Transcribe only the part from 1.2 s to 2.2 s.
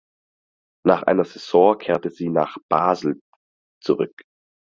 Saison kehrte